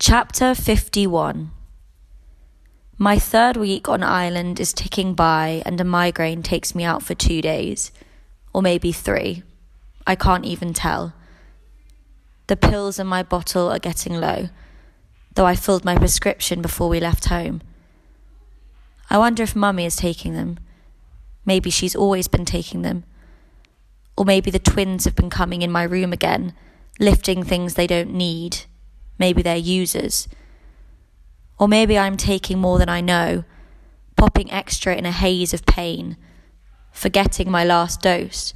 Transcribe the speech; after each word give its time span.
Chapter 0.00 0.54
51 0.54 1.50
My 2.98 3.18
third 3.18 3.56
week 3.56 3.88
on 3.88 4.04
island 4.04 4.60
is 4.60 4.72
ticking 4.72 5.14
by, 5.14 5.60
and 5.66 5.80
a 5.80 5.84
migraine 5.84 6.44
takes 6.44 6.72
me 6.72 6.84
out 6.84 7.02
for 7.02 7.16
two 7.16 7.42
days. 7.42 7.90
Or 8.54 8.62
maybe 8.62 8.92
three. 8.92 9.42
I 10.06 10.14
can't 10.14 10.44
even 10.44 10.72
tell. 10.72 11.14
The 12.46 12.56
pills 12.56 13.00
in 13.00 13.08
my 13.08 13.24
bottle 13.24 13.72
are 13.72 13.80
getting 13.80 14.14
low, 14.14 14.50
though 15.34 15.46
I 15.46 15.56
filled 15.56 15.84
my 15.84 15.96
prescription 15.96 16.62
before 16.62 16.88
we 16.88 17.00
left 17.00 17.24
home. 17.24 17.60
I 19.10 19.18
wonder 19.18 19.42
if 19.42 19.56
Mummy 19.56 19.84
is 19.84 19.96
taking 19.96 20.34
them. 20.34 20.60
Maybe 21.44 21.70
she's 21.70 21.96
always 21.96 22.28
been 22.28 22.44
taking 22.44 22.82
them. 22.82 23.02
Or 24.16 24.24
maybe 24.24 24.52
the 24.52 24.60
twins 24.60 25.06
have 25.06 25.16
been 25.16 25.28
coming 25.28 25.62
in 25.62 25.72
my 25.72 25.82
room 25.82 26.12
again, 26.12 26.54
lifting 27.00 27.42
things 27.42 27.74
they 27.74 27.88
don't 27.88 28.14
need. 28.14 28.58
Maybe 29.18 29.42
they're 29.42 29.56
users. 29.56 30.28
Or 31.58 31.68
maybe 31.68 31.98
I'm 31.98 32.16
taking 32.16 32.58
more 32.58 32.78
than 32.78 32.88
I 32.88 33.00
know, 33.00 33.44
popping 34.16 34.50
extra 34.50 34.94
in 34.94 35.06
a 35.06 35.12
haze 35.12 35.52
of 35.52 35.66
pain, 35.66 36.16
forgetting 36.92 37.50
my 37.50 37.64
last 37.64 38.00
dose. 38.00 38.54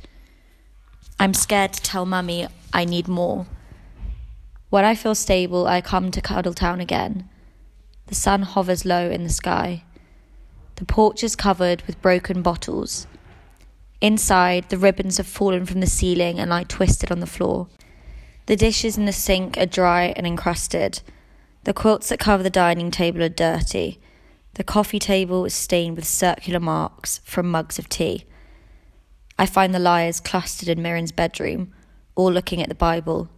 I'm 1.19 1.35
scared 1.35 1.73
to 1.75 1.83
tell 1.83 2.07
Mummy 2.07 2.47
I 2.73 2.85
need 2.85 3.09
more. 3.09 3.47
When 4.71 4.85
I 4.85 4.95
feel 4.95 5.15
stable, 5.15 5.67
I 5.67 5.81
come 5.81 6.11
to 6.11 6.21
Cuddledown 6.21 6.81
again. 6.81 7.29
The 8.07 8.15
sun 8.15 8.43
hovers 8.43 8.85
low 8.85 9.11
in 9.11 9.23
the 9.23 9.31
sky. 9.31 9.85
The 10.77 10.85
porch 10.85 11.23
is 11.23 11.37
covered 11.37 11.83
with 11.87 12.03
broken 12.03 12.43
bottles. 12.43 13.07
Inside, 14.01 14.69
the 14.69 14.79
ribbons 14.79 15.19
have 15.19 15.27
fallen 15.27 15.65
from 15.67 15.81
the 15.81 15.87
ceiling 15.87 16.41
and 16.41 16.51
lie 16.51 16.65
twisted 16.65 17.13
on 17.13 17.21
the 17.21 17.27
floor. 17.27 17.69
The 18.47 18.57
dishes 18.57 18.99
in 18.99 19.05
the 19.05 19.13
sink 19.13 19.57
are 19.57 19.67
dry 19.67 20.13
and 20.17 20.27
encrusted. 20.27 21.01
The 21.65 21.73
quilts 21.73 22.09
that 22.09 22.19
cover 22.19 22.43
the 22.43 22.51
dining 22.51 22.91
table 22.91 23.23
are 23.23 23.29
dirty. 23.29 24.01
The 24.55 24.65
coffee 24.65 24.99
table 24.99 25.45
is 25.45 25.55
stained 25.55 25.97
with 25.97 26.05
circular 26.05 26.61
marks 26.61 27.19
from 27.25 27.51
mugs 27.51 27.79
of 27.79 27.89
tea. 27.89 28.25
I 29.39 29.47
find 29.47 29.75
the 29.75 29.79
liars 29.79 30.21
clustered 30.21 30.69
in 30.69 30.83
Mirren's 30.83 31.13
bedroom, 31.13 31.73
all 32.15 32.31
looking 32.31 32.61
at 32.61 32.69
the 32.69 32.75
Bible. 32.75 33.29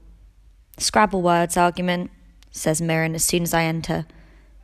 Scrabble 0.78 1.22
words 1.22 1.56
argument, 1.56 2.10
says 2.50 2.82
Mirren 2.82 3.14
as 3.14 3.24
soon 3.24 3.42
as 3.42 3.54
I 3.54 3.64
enter. 3.64 4.06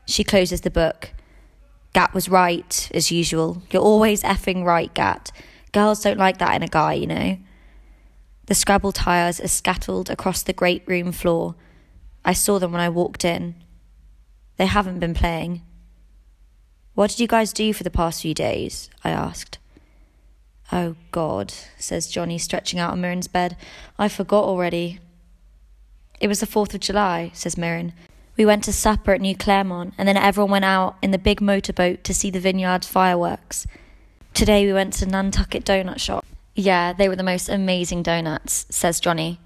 She 0.07 0.25
closes 0.25 0.63
the 0.63 0.71
book. 0.71 1.13
Gat 1.93 2.15
was 2.15 2.29
right, 2.29 2.91
as 2.95 3.13
usual. 3.13 3.63
You're 3.71 3.83
always 3.83 4.23
effing 4.23 4.65
right, 4.65 4.93
Gat. 4.95 5.31
Girls 5.73 6.03
don't 6.03 6.19
like 6.19 6.39
that 6.39 6.57
in 6.57 6.63
a 6.63 6.69
guy, 6.69 6.95
you 6.95 7.07
know. 7.07 7.39
The 8.47 8.55
Scrabble 8.55 8.93
tires 8.93 9.41
are 9.41 9.49
scattered 9.49 10.11
across 10.11 10.43
the 10.43 10.53
great 10.53 10.83
room 10.87 11.13
floor. 11.13 11.55
I 12.25 12.33
saw 12.33 12.59
them 12.59 12.73
when 12.73 12.81
I 12.81 12.89
walked 12.89 13.25
in. 13.25 13.55
They 14.57 14.67
haven't 14.67 14.99
been 14.99 15.15
playing. 15.15 15.63
What 16.95 17.11
did 17.11 17.21
you 17.21 17.29
guys 17.29 17.53
do 17.53 17.73
for 17.73 17.85
the 17.85 17.91
past 17.91 18.23
few 18.23 18.35
days? 18.35 18.91
I 19.05 19.11
asked. 19.11 19.59
Oh, 20.73 20.97
God, 21.11 21.53
says 21.79 22.09
Johnny, 22.09 22.39
stretching 22.39 22.79
out 22.79 22.93
on 22.93 23.01
Mirren's 23.01 23.29
bed. 23.29 23.57
I 23.99 24.09
forgot 24.09 24.45
already. 24.45 25.01
It 26.21 26.29
was 26.29 26.41
the 26.41 26.47
4th 26.47 26.75
of 26.75 26.81
July, 26.81 27.31
says 27.33 27.57
Mirren. 27.57 27.93
We 28.37 28.45
went 28.45 28.65
to 28.65 28.73
supper 28.73 29.13
at 29.13 29.21
New 29.21 29.35
Clairmont, 29.35 29.95
and 29.97 30.07
then 30.07 30.17
everyone 30.17 30.51
went 30.51 30.65
out 30.65 30.97
in 31.03 31.11
the 31.11 31.19
big 31.19 31.41
motorboat 31.41 32.05
to 32.05 32.15
see 32.15 32.31
the 32.31 32.41
vineyard 32.41 32.85
fireworks. 32.85 33.67
Today 34.35 34.67
we 34.67 34.73
went 34.73 34.93
to 34.95 35.07
Nantucket 35.07 35.65
Donut 35.65 35.99
Shop. 35.99 36.25
Yeah, 36.55 36.93
they 36.93 37.09
were 37.09 37.17
the 37.17 37.23
most 37.23 37.49
amazing 37.49 38.03
donuts, 38.03 38.67
says 38.71 39.01
Johnny. 39.01 39.41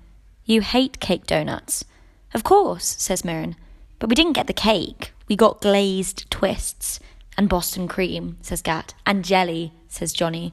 You 0.44 0.60
hate 0.60 1.00
cake 1.00 1.26
donuts. 1.26 1.84
Of 2.32 2.44
course, 2.44 2.96
says 2.98 3.24
Mirren. 3.24 3.56
But 3.98 4.08
we 4.08 4.14
didn't 4.14 4.32
get 4.32 4.46
the 4.46 4.52
cake. 4.52 5.12
We 5.28 5.36
got 5.36 5.60
glazed 5.60 6.30
twists 6.30 7.00
and 7.36 7.48
Boston 7.48 7.88
cream, 7.88 8.38
says 8.42 8.62
Gat. 8.62 8.94
And 9.06 9.24
jelly, 9.24 9.72
says 9.88 10.12
Johnny. 10.12 10.52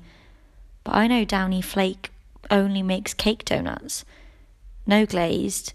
But 0.84 0.96
I 0.96 1.08
know 1.08 1.26
Downy 1.26 1.62
Flake 1.62 2.12
only 2.50 2.82
makes 2.82 3.14
cake 3.14 3.46
donuts. 3.46 4.04
No 4.86 5.06
glazed, 5.06 5.74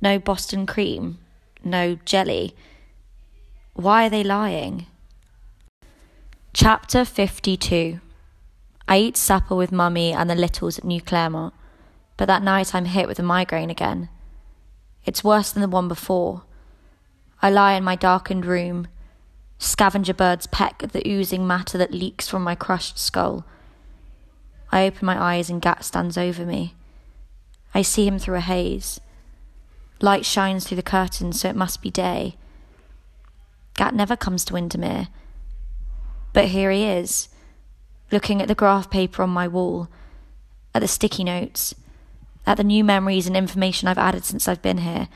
no 0.00 0.18
Boston 0.18 0.66
cream, 0.66 1.18
no 1.62 1.96
jelly. 2.04 2.54
Why 3.74 4.06
are 4.06 4.10
they 4.10 4.24
lying? 4.24 4.86
Chapter 6.52 7.04
52 7.04 8.00
I 8.88 8.98
eat 8.98 9.16
supper 9.16 9.56
with 9.56 9.72
Mummy 9.72 10.12
and 10.12 10.30
the 10.30 10.34
Littles 10.34 10.78
at 10.78 10.84
New 10.84 11.00
Clairmont, 11.00 11.54
but 12.16 12.26
that 12.26 12.42
night 12.42 12.74
I'm 12.74 12.84
hit 12.84 13.08
with 13.08 13.18
a 13.18 13.22
migraine 13.22 13.70
again. 13.70 14.08
It's 15.04 15.24
worse 15.24 15.50
than 15.50 15.60
the 15.60 15.68
one 15.68 15.88
before. 15.88 16.42
I 17.42 17.50
lie 17.50 17.74
in 17.74 17.84
my 17.84 17.96
darkened 17.96 18.46
room. 18.46 18.88
Scavenger 19.58 20.14
birds 20.14 20.46
peck 20.46 20.82
at 20.82 20.92
the 20.92 21.06
oozing 21.08 21.46
matter 21.46 21.78
that 21.78 21.92
leaks 21.92 22.28
from 22.28 22.42
my 22.42 22.54
crushed 22.54 22.98
skull. 22.98 23.44
I 24.70 24.86
open 24.86 25.06
my 25.06 25.20
eyes 25.20 25.48
and 25.50 25.62
Gat 25.62 25.84
stands 25.84 26.16
over 26.16 26.44
me. 26.44 26.74
I 27.74 27.82
see 27.82 28.06
him 28.06 28.18
through 28.18 28.36
a 28.36 28.40
haze. 28.40 29.00
Light 30.00 30.24
shines 30.24 30.66
through 30.66 30.76
the 30.76 30.82
curtains, 30.82 31.40
so 31.40 31.48
it 31.48 31.56
must 31.56 31.82
be 31.82 31.90
day. 31.90 32.36
Gat 33.74 33.94
never 33.94 34.16
comes 34.16 34.44
to 34.44 34.54
Windermere. 34.54 35.08
But 36.32 36.46
here 36.46 36.70
he 36.70 36.84
is, 36.84 37.28
looking 38.10 38.40
at 38.40 38.48
the 38.48 38.54
graph 38.54 38.90
paper 38.90 39.22
on 39.22 39.30
my 39.30 39.48
wall, 39.48 39.88
at 40.74 40.80
the 40.80 40.88
sticky 40.88 41.24
notes, 41.24 41.74
at 42.46 42.56
the 42.56 42.64
new 42.64 42.84
memories 42.84 43.26
and 43.26 43.36
information 43.36 43.88
I've 43.88 43.98
added 43.98 44.24
since 44.24 44.46
I've 44.46 44.62
been 44.62 44.78
here. 44.78 45.08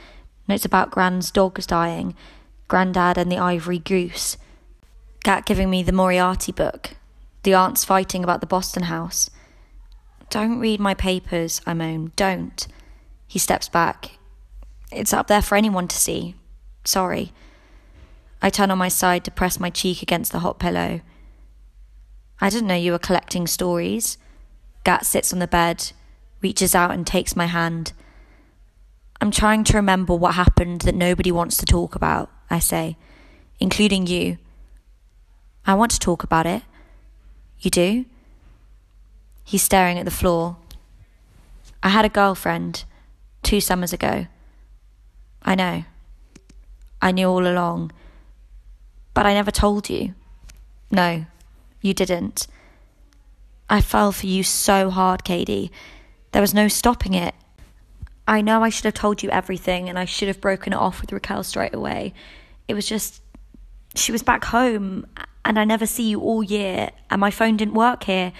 Notes 0.49 0.65
about 0.65 0.91
Gran's 0.91 1.31
dogs 1.31 1.67
dying, 1.67 2.15
Grandad 2.69 3.17
and 3.17 3.31
the 3.31 3.39
ivory 3.39 3.79
goose, 3.79 4.37
Gat 5.23 5.45
giving 5.45 5.69
me 5.69 5.83
the 5.83 5.93
Moriarty 5.93 6.51
book, 6.51 6.97
the 7.43 7.55
aunts 7.55 7.85
fighting 7.85 8.25
about 8.25 8.41
the 8.41 8.47
Boston 8.47 8.85
house. 8.85 9.31
Don't 10.31 10.59
read 10.59 10.81
my 10.81 10.95
papers, 10.95 11.61
I 11.67 11.75
moan. 11.75 12.13
Don't. 12.17 12.67
He 13.27 13.39
steps 13.39 13.69
back. 13.69 14.19
It's 14.93 15.13
up 15.13 15.27
there 15.27 15.43
for 15.43 15.57
anyone 15.57 15.89
to 15.89 15.97
see. 15.97 16.37
Sorry. 16.85 17.33
I 18.41 18.49
turn 18.49 18.71
on 18.71 18.79
my 18.79 18.89
side 18.89 19.25
to 19.25 19.31
press 19.31 19.61
my 19.61 19.71
cheek 19.71 20.03
against 20.03 20.33
the 20.33 20.39
hot 20.39 20.59
pillow. 20.59 21.01
I 22.41 22.49
didn't 22.49 22.69
know 22.69 22.75
you 22.75 22.93
were 22.93 22.99
collecting 22.99 23.47
stories. 23.47 24.17
Gat 24.85 25.05
sits 25.05 25.33
on 25.33 25.39
the 25.39 25.47
bed, 25.47 25.93
reaches 26.41 26.75
out 26.75 26.93
and 26.93 27.07
takes 27.07 27.37
my 27.37 27.47
hand. 27.47 27.93
I'm 29.21 29.31
trying 29.31 29.65
to 29.65 29.77
remember 29.77 30.15
what 30.15 30.35
happened 30.35 30.83
that 30.83 30.95
nobody 30.95 31.31
wants 31.31 31.59
to 31.59 31.67
talk 31.67 31.95
about, 31.95 32.31
I 32.49 32.59
say, 32.59 32.97
including 33.59 34.07
you. 34.07 34.39
I 35.67 35.75
want 35.75 35.91
to 35.91 35.99
talk 35.99 36.23
about 36.23 36.47
it. 36.47 36.63
You 37.61 37.71
do? 37.71 38.07
He's 39.45 39.63
staring 39.63 39.99
at 39.99 40.07
the 40.07 40.11
floor. 40.11 40.57
I 41.83 41.91
had 41.91 42.07
a 42.07 42.09
girlfriend 42.09 42.85
two 43.43 43.61
summers 43.61 43.93
ago. 43.93 44.27
I 45.43 45.55
know. 45.55 45.85
I 47.03 47.13
knew 47.13 47.29
all 47.29 47.47
along. 47.47 47.93
But 49.13 49.27
I 49.27 49.35
never 49.35 49.51
told 49.51 49.91
you. 49.91 50.15
No, 50.91 51.27
you 51.81 51.95
didn't. 51.95 52.47
I 53.69 53.81
fell 53.81 54.13
for 54.13 54.27
you 54.27 54.43
so 54.43 54.91
hard, 54.91 55.25
Cady. 55.25 55.71
There 56.33 56.43
was 56.43 56.55
no 56.55 56.69
stopping 56.69 57.15
it. 57.15 57.35
I 58.27 58.41
know 58.41 58.63
I 58.63 58.69
should 58.69 58.85
have 58.85 58.95
told 58.95 59.23
you 59.23 59.31
everything 59.31 59.89
and 59.89 59.99
I 59.99 60.05
should 60.05 60.29
have 60.29 60.41
broken 60.41 60.73
it 60.73 60.77
off 60.77 61.01
with 61.01 61.13
Raquel 61.13 61.43
straight 61.43 61.75
away. 61.75 62.15
It 62.69 62.75
was 62.75 62.87
just. 62.87 63.23
She 63.97 64.13
was 64.13 64.23
back 64.23 64.45
home 64.45 65.05
and 65.45 65.59
I 65.59 65.65
never 65.65 65.85
see 65.85 66.09
you 66.09 66.21
all 66.21 66.45
year 66.45 66.91
and 67.11 67.21
my 67.21 67.33
phone 67.33 67.57
didn't 67.57 67.75
work 67.75 68.05
here 68.05 68.33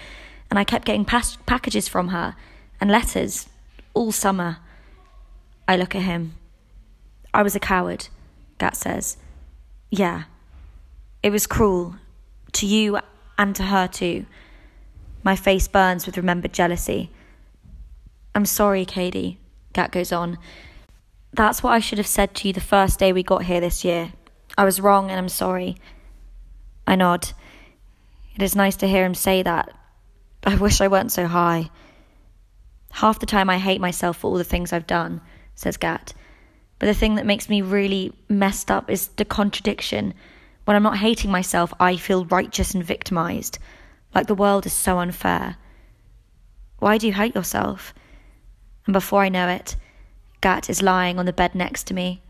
and 0.49 0.57
I 0.57 0.63
kept 0.63 0.85
getting 0.85 1.03
packages 1.03 1.89
from 1.89 2.09
her 2.09 2.35
and 2.79 2.89
letters 2.89 3.49
all 3.93 4.13
summer. 4.13 4.57
I 5.67 5.75
look 5.75 5.93
at 5.93 6.03
him. 6.03 6.35
I 7.33 7.43
was 7.43 7.55
a 7.55 7.59
coward, 7.59 8.07
Gat 8.59 8.77
says. 8.77 9.17
Yeah. 9.89 10.23
It 11.21 11.31
was 11.31 11.47
cruel. 11.47 11.95
To 12.53 12.65
you 12.65 12.99
and 13.41 13.55
to 13.55 13.63
her 13.63 13.87
too. 13.87 14.27
My 15.23 15.35
face 15.35 15.67
burns 15.67 16.05
with 16.05 16.15
remembered 16.15 16.53
jealousy. 16.53 17.09
I'm 18.35 18.45
sorry, 18.45 18.85
Cady, 18.85 19.39
Gat 19.73 19.91
goes 19.91 20.11
on. 20.11 20.37
That's 21.33 21.63
what 21.63 21.73
I 21.73 21.79
should 21.79 21.97
have 21.97 22.05
said 22.05 22.35
to 22.35 22.47
you 22.47 22.53
the 22.53 22.61
first 22.61 22.99
day 22.99 23.11
we 23.11 23.23
got 23.23 23.45
here 23.45 23.59
this 23.59 23.83
year. 23.83 24.13
I 24.59 24.63
was 24.63 24.79
wrong 24.79 25.09
and 25.09 25.17
I'm 25.17 25.29
sorry. 25.29 25.75
I 26.85 26.95
nod. 26.95 27.29
It 28.35 28.43
is 28.43 28.55
nice 28.55 28.75
to 28.77 28.87
hear 28.87 29.03
him 29.03 29.15
say 29.15 29.41
that. 29.41 29.73
I 30.43 30.55
wish 30.55 30.79
I 30.79 30.87
weren't 30.87 31.11
so 31.11 31.25
high. 31.25 31.71
Half 32.91 33.19
the 33.19 33.25
time 33.25 33.49
I 33.49 33.57
hate 33.57 33.81
myself 33.81 34.17
for 34.17 34.27
all 34.27 34.37
the 34.37 34.43
things 34.43 34.71
I've 34.71 34.85
done, 34.85 35.19
says 35.55 35.77
Gat. 35.77 36.13
But 36.77 36.85
the 36.85 36.93
thing 36.93 37.15
that 37.15 37.25
makes 37.25 37.49
me 37.49 37.63
really 37.63 38.13
messed 38.29 38.69
up 38.69 38.91
is 38.91 39.07
the 39.07 39.25
contradiction. 39.25 40.13
When 40.65 40.75
I'm 40.75 40.83
not 40.83 40.97
hating 40.97 41.31
myself, 41.31 41.73
I 41.79 41.97
feel 41.97 42.25
righteous 42.25 42.73
and 42.73 42.83
victimized, 42.83 43.57
like 44.13 44.27
the 44.27 44.35
world 44.35 44.65
is 44.65 44.73
so 44.73 44.99
unfair. 44.99 45.57
Why 46.79 46.97
do 46.97 47.07
you 47.07 47.13
hate 47.13 47.35
yourself? 47.35 47.93
And 48.85 48.93
before 48.93 49.23
I 49.23 49.29
know 49.29 49.47
it, 49.47 49.75
Gat 50.41 50.69
is 50.69 50.81
lying 50.81 51.19
on 51.19 51.25
the 51.25 51.33
bed 51.33 51.55
next 51.55 51.85
to 51.87 51.93
me. 51.93 52.21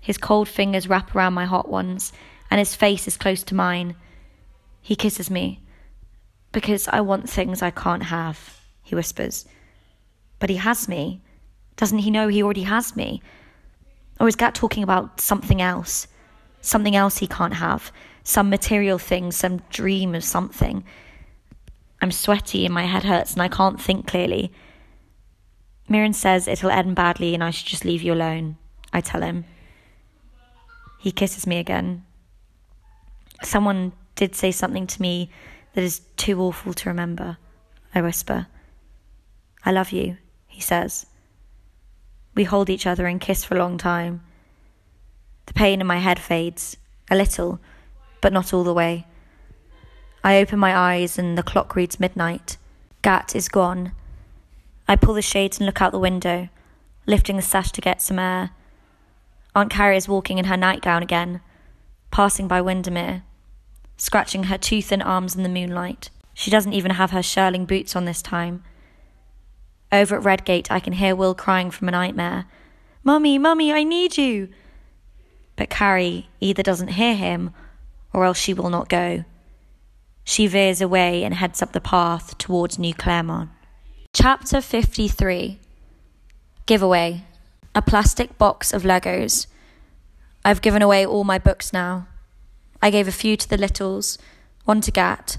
His 0.00 0.18
cold 0.18 0.48
fingers 0.48 0.88
wrap 0.88 1.14
around 1.14 1.34
my 1.34 1.44
hot 1.44 1.68
ones, 1.68 2.12
and 2.50 2.58
his 2.58 2.74
face 2.74 3.06
is 3.06 3.16
close 3.16 3.42
to 3.44 3.54
mine. 3.54 3.94
He 4.80 4.96
kisses 4.96 5.30
me. 5.30 5.60
Because 6.50 6.88
I 6.88 7.00
want 7.00 7.30
things 7.30 7.62
I 7.62 7.70
can't 7.70 8.02
have, 8.04 8.60
he 8.82 8.94
whispers. 8.94 9.46
But 10.38 10.50
he 10.50 10.56
has 10.56 10.88
me. 10.88 11.22
Doesn't 11.76 12.00
he 12.00 12.10
know 12.10 12.28
he 12.28 12.42
already 12.42 12.64
has 12.64 12.96
me? 12.96 13.22
Or 14.18 14.28
is 14.28 14.36
Gat 14.36 14.54
talking 14.54 14.82
about 14.82 15.20
something 15.20 15.62
else? 15.62 16.08
Something 16.62 16.96
else 16.96 17.18
he 17.18 17.26
can't 17.26 17.54
have? 17.54 17.92
Some 18.22 18.48
material 18.48 18.96
thing, 18.96 19.32
some 19.32 19.58
dream 19.68 20.14
of 20.14 20.24
something? 20.24 20.84
I'm 22.00 22.12
sweaty 22.12 22.64
and 22.64 22.72
my 22.72 22.84
head 22.84 23.02
hurts 23.02 23.32
and 23.34 23.42
I 23.42 23.48
can't 23.48 23.80
think 23.80 24.06
clearly. 24.06 24.52
Mirren 25.88 26.12
says 26.12 26.48
it'll 26.48 26.70
end 26.70 26.94
badly 26.94 27.34
and 27.34 27.42
I 27.42 27.50
should 27.50 27.66
just 27.66 27.84
leave 27.84 28.02
you 28.02 28.14
alone. 28.14 28.56
I 28.92 29.00
tell 29.00 29.22
him. 29.22 29.44
He 30.98 31.10
kisses 31.10 31.46
me 31.48 31.58
again. 31.58 32.04
Someone 33.42 33.92
did 34.14 34.36
say 34.36 34.52
something 34.52 34.86
to 34.86 35.02
me 35.02 35.30
that 35.74 35.82
is 35.82 36.00
too 36.16 36.40
awful 36.40 36.72
to 36.74 36.88
remember, 36.88 37.38
I 37.92 38.02
whisper. 38.02 38.46
I 39.64 39.72
love 39.72 39.90
you, 39.90 40.16
he 40.46 40.60
says. 40.60 41.06
We 42.36 42.44
hold 42.44 42.70
each 42.70 42.86
other 42.86 43.06
and 43.06 43.20
kiss 43.20 43.42
for 43.42 43.56
a 43.56 43.58
long 43.58 43.78
time. 43.78 44.22
The 45.52 45.58
pain 45.58 45.82
in 45.82 45.86
my 45.86 45.98
head 45.98 46.18
fades, 46.18 46.78
a 47.10 47.14
little, 47.14 47.60
but 48.22 48.32
not 48.32 48.54
all 48.54 48.64
the 48.64 48.72
way. 48.72 49.06
I 50.24 50.38
open 50.38 50.58
my 50.58 50.74
eyes 50.74 51.18
and 51.18 51.36
the 51.36 51.42
clock 51.42 51.76
reads 51.76 52.00
midnight. 52.00 52.56
Gat 53.02 53.36
is 53.36 53.50
gone. 53.50 53.92
I 54.88 54.96
pull 54.96 55.12
the 55.12 55.20
shades 55.20 55.58
and 55.58 55.66
look 55.66 55.82
out 55.82 55.92
the 55.92 55.98
window, 55.98 56.48
lifting 57.04 57.36
the 57.36 57.42
sash 57.42 57.70
to 57.72 57.82
get 57.82 58.00
some 58.00 58.18
air. 58.18 58.52
Aunt 59.54 59.70
Carrie 59.70 59.98
is 59.98 60.08
walking 60.08 60.38
in 60.38 60.46
her 60.46 60.56
nightgown 60.56 61.02
again, 61.02 61.42
passing 62.10 62.48
by 62.48 62.62
Windermere, 62.62 63.22
scratching 63.98 64.44
her 64.44 64.56
too 64.56 64.80
thin 64.80 65.02
arms 65.02 65.36
in 65.36 65.42
the 65.42 65.50
moonlight. 65.50 66.08
She 66.32 66.50
doesn't 66.50 66.72
even 66.72 66.92
have 66.92 67.10
her 67.10 67.22
shearling 67.22 67.66
boots 67.66 67.94
on 67.94 68.06
this 68.06 68.22
time. 68.22 68.64
Over 69.92 70.16
at 70.16 70.24
Redgate, 70.24 70.72
I 70.72 70.80
can 70.80 70.94
hear 70.94 71.14
Will 71.14 71.34
crying 71.34 71.70
from 71.70 71.88
a 71.88 71.92
nightmare. 71.92 72.46
Mummy, 73.04 73.36
Mummy, 73.36 73.70
I 73.70 73.84
need 73.84 74.16
you! 74.16 74.48
But 75.62 75.70
Carrie 75.70 76.28
either 76.40 76.60
doesn't 76.60 76.98
hear 76.98 77.14
him, 77.14 77.54
or 78.12 78.24
else 78.24 78.36
she 78.36 78.52
will 78.52 78.68
not 78.68 78.88
go. 78.88 79.24
She 80.24 80.48
veers 80.48 80.80
away 80.80 81.22
and 81.22 81.34
heads 81.34 81.62
up 81.62 81.70
the 81.70 81.80
path 81.80 82.36
towards 82.36 82.80
New 82.80 82.92
Clairmont. 82.92 83.48
Chapter 84.12 84.60
53 84.60 85.60
Giveaway 86.66 87.22
A 87.76 87.80
plastic 87.80 88.36
box 88.38 88.72
of 88.72 88.82
Legos. 88.82 89.46
I've 90.44 90.62
given 90.62 90.82
away 90.82 91.06
all 91.06 91.22
my 91.22 91.38
books 91.38 91.72
now. 91.72 92.08
I 92.82 92.90
gave 92.90 93.06
a 93.06 93.12
few 93.12 93.36
to 93.36 93.48
the 93.48 93.56
Littles, 93.56 94.18
one 94.64 94.80
to 94.80 94.90
Gat, 94.90 95.38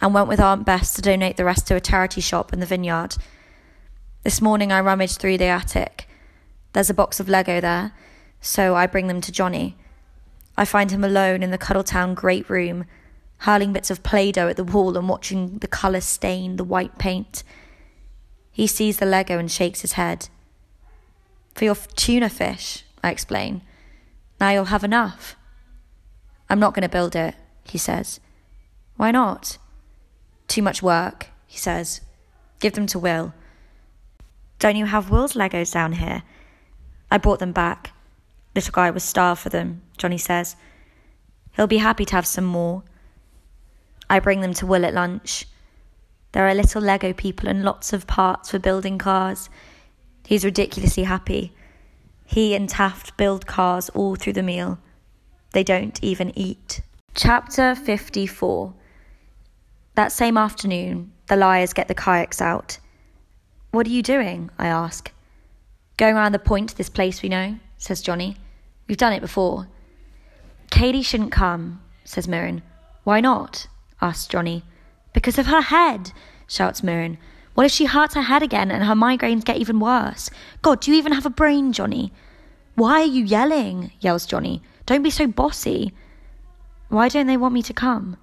and 0.00 0.14
went 0.14 0.28
with 0.28 0.40
Aunt 0.40 0.64
Bess 0.64 0.94
to 0.94 1.02
donate 1.02 1.36
the 1.36 1.44
rest 1.44 1.66
to 1.66 1.76
a 1.76 1.82
charity 1.82 2.22
shop 2.22 2.54
in 2.54 2.60
the 2.60 2.64
vineyard. 2.64 3.18
This 4.24 4.40
morning 4.40 4.72
I 4.72 4.80
rummaged 4.80 5.18
through 5.18 5.36
the 5.36 5.48
attic. 5.48 6.08
There's 6.72 6.88
a 6.88 6.94
box 6.94 7.20
of 7.20 7.28
Lego 7.28 7.60
there, 7.60 7.92
so 8.40 8.74
I 8.74 8.86
bring 8.86 9.06
them 9.06 9.20
to 9.20 9.32
Johnny. 9.32 9.76
I 10.56 10.64
find 10.64 10.90
him 10.90 11.04
alone 11.04 11.42
in 11.42 11.50
the 11.50 11.58
Cuddledown 11.58 12.14
great 12.14 12.48
room, 12.50 12.84
hurling 13.38 13.72
bits 13.72 13.90
of 13.90 14.02
Play 14.02 14.32
Doh 14.32 14.48
at 14.48 14.56
the 14.56 14.64
wall 14.64 14.96
and 14.96 15.08
watching 15.08 15.58
the 15.58 15.68
colour 15.68 16.00
stain 16.00 16.56
the 16.56 16.64
white 16.64 16.98
paint. 16.98 17.42
He 18.50 18.66
sees 18.66 18.98
the 18.98 19.06
Lego 19.06 19.38
and 19.38 19.50
shakes 19.50 19.80
his 19.80 19.92
head. 19.92 20.28
For 21.54 21.64
your 21.64 21.74
tuna 21.74 22.28
fish, 22.28 22.84
I 23.02 23.10
explain. 23.10 23.62
Now 24.40 24.50
you'll 24.50 24.64
have 24.66 24.84
enough. 24.84 25.36
I'm 26.48 26.60
not 26.60 26.74
going 26.74 26.82
to 26.82 26.88
build 26.88 27.14
it, 27.14 27.34
he 27.64 27.78
says. 27.78 28.20
Why 28.96 29.10
not? 29.10 29.58
Too 30.48 30.62
much 30.62 30.82
work, 30.82 31.28
he 31.46 31.56
says. 31.56 32.00
Give 32.58 32.72
them 32.74 32.86
to 32.88 32.98
Will. 32.98 33.32
Don't 34.58 34.76
you 34.76 34.86
have 34.86 35.10
Will's 35.10 35.32
Legos 35.32 35.72
down 35.72 35.92
here? 35.92 36.22
I 37.10 37.18
brought 37.18 37.38
them 37.38 37.52
back. 37.52 37.92
Little 38.54 38.72
guy 38.72 38.90
was 38.90 39.04
starved 39.04 39.40
for 39.40 39.48
them, 39.48 39.82
Johnny 39.96 40.18
says. 40.18 40.56
He'll 41.52 41.66
be 41.66 41.78
happy 41.78 42.04
to 42.04 42.14
have 42.14 42.26
some 42.26 42.44
more. 42.44 42.82
I 44.08 44.18
bring 44.18 44.40
them 44.40 44.54
to 44.54 44.66
Will 44.66 44.84
at 44.84 44.94
lunch. 44.94 45.46
There 46.32 46.46
are 46.46 46.54
little 46.54 46.82
Lego 46.82 47.12
people 47.12 47.48
and 47.48 47.64
lots 47.64 47.92
of 47.92 48.06
parts 48.06 48.50
for 48.50 48.58
building 48.58 48.98
cars. 48.98 49.48
He's 50.26 50.44
ridiculously 50.44 51.04
happy. 51.04 51.52
He 52.24 52.54
and 52.54 52.68
Taft 52.68 53.16
build 53.16 53.46
cars 53.46 53.88
all 53.90 54.14
through 54.14 54.34
the 54.34 54.42
meal. 54.42 54.78
They 55.52 55.64
don't 55.64 56.02
even 56.02 56.36
eat. 56.38 56.80
Chapter 57.14 57.74
54 57.74 58.72
That 59.96 60.12
same 60.12 60.36
afternoon, 60.36 61.12
the 61.26 61.36
liars 61.36 61.72
get 61.72 61.88
the 61.88 61.94
kayaks 61.94 62.40
out. 62.40 62.78
What 63.72 63.86
are 63.86 63.90
you 63.90 64.02
doing? 64.02 64.50
I 64.58 64.66
ask. 64.68 65.12
Going 65.96 66.16
around 66.16 66.32
the 66.32 66.38
point 66.38 66.70
to 66.70 66.76
this 66.76 66.88
place 66.88 67.22
we 67.22 67.28
know, 67.28 67.58
says 67.80 68.02
Johnny. 68.02 68.36
We've 68.86 68.96
done 68.96 69.14
it 69.14 69.20
before. 69.20 69.66
Cady 70.70 71.02
shouldn't 71.02 71.32
come, 71.32 71.80
says 72.04 72.28
Mirren. 72.28 72.62
Why 73.02 73.20
not? 73.20 73.66
asks 74.00 74.28
Johnny. 74.28 74.62
Because 75.12 75.38
of 75.38 75.46
her 75.46 75.62
head, 75.62 76.12
shouts 76.46 76.82
Mirren. 76.82 77.18
What 77.54 77.66
if 77.66 77.72
she 77.72 77.86
hurts 77.86 78.14
her 78.14 78.22
head 78.22 78.42
again 78.42 78.70
and 78.70 78.84
her 78.84 78.94
migraines 78.94 79.44
get 79.44 79.56
even 79.56 79.80
worse? 79.80 80.30
God, 80.62 80.80
do 80.80 80.92
you 80.92 80.98
even 80.98 81.12
have 81.12 81.26
a 81.26 81.30
brain, 81.30 81.72
Johnny? 81.72 82.12
Why 82.76 83.00
are 83.00 83.06
you 83.06 83.24
yelling? 83.24 83.90
yells 83.98 84.26
Johnny. 84.26 84.62
Don't 84.86 85.02
be 85.02 85.10
so 85.10 85.26
bossy. 85.26 85.92
Why 86.88 87.08
don't 87.08 87.26
they 87.26 87.36
want 87.36 87.54
me 87.54 87.62
to 87.62 87.74
come? 87.74 88.16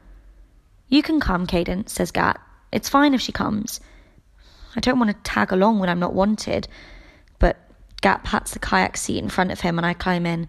You 0.88 1.02
can 1.02 1.20
come, 1.20 1.48
Cadence, 1.48 1.94
says 1.94 2.12
Gat. 2.12 2.40
It's 2.72 2.90
fine 2.90 3.14
if 3.14 3.22
she 3.22 3.32
comes. 3.32 3.80
I 4.76 4.80
don't 4.80 5.00
want 5.00 5.10
to 5.12 5.32
tag 5.32 5.52
along 5.52 5.80
when 5.80 5.90
I'm 5.90 6.00
not 6.00 6.14
wanted, 6.14 6.68
Gat 8.02 8.24
pats 8.24 8.52
the 8.52 8.60
kayak 8.60 8.98
seat 8.98 9.24
in 9.24 9.30
front 9.30 9.52
of 9.52 9.62
him 9.62 9.78
and 9.78 9.86
I 9.86 9.94
climb 9.94 10.26
in. 10.26 10.48